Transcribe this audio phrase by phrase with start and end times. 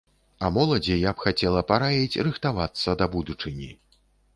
[0.47, 3.75] А моладзі я б хацела параіць рыхтавацца да будучыні.